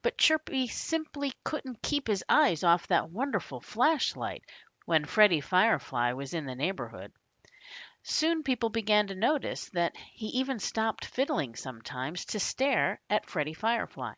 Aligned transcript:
But 0.00 0.16
Chirpy 0.16 0.68
simply 0.68 1.34
couldn't 1.44 1.82
keep 1.82 2.06
his 2.06 2.24
eyes 2.30 2.64
off 2.64 2.86
that 2.86 3.10
wonderful 3.10 3.60
flash 3.60 4.16
light 4.16 4.42
when 4.86 5.04
Freddie 5.04 5.42
Firefly 5.42 6.14
was 6.14 6.32
in 6.32 6.46
the 6.46 6.54
neighborhood. 6.54 7.12
People 8.42 8.70
began 8.70 9.08
to 9.08 9.14
notice 9.14 9.68
that 9.74 9.94
he 10.14 10.28
even 10.28 10.60
stopped 10.60 11.04
fiddling 11.04 11.56
sometimes, 11.56 12.24
to 12.24 12.40
stare 12.40 13.02
at 13.10 13.26
Freddie 13.28 13.52
Firefly. 13.52 14.14